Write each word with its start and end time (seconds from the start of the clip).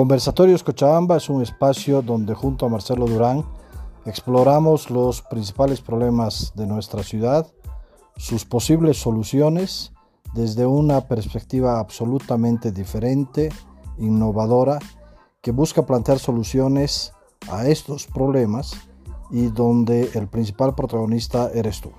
Conversatorios 0.00 0.62
Cochabamba 0.62 1.18
es 1.18 1.28
un 1.28 1.42
espacio 1.42 2.00
donde 2.00 2.32
junto 2.32 2.64
a 2.64 2.70
Marcelo 2.70 3.04
Durán 3.04 3.44
exploramos 4.06 4.88
los 4.88 5.20
principales 5.20 5.82
problemas 5.82 6.54
de 6.54 6.66
nuestra 6.66 7.02
ciudad, 7.02 7.46
sus 8.16 8.46
posibles 8.46 8.96
soluciones 8.96 9.92
desde 10.32 10.64
una 10.64 11.02
perspectiva 11.02 11.78
absolutamente 11.78 12.72
diferente, 12.72 13.50
innovadora, 13.98 14.78
que 15.42 15.50
busca 15.50 15.84
plantear 15.84 16.18
soluciones 16.18 17.12
a 17.50 17.66
estos 17.66 18.06
problemas 18.06 18.72
y 19.30 19.48
donde 19.48 20.12
el 20.14 20.28
principal 20.28 20.74
protagonista 20.74 21.50
eres 21.52 21.82
tú. 21.82 21.90